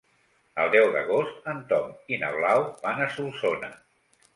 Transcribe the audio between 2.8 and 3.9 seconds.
van a Solsona.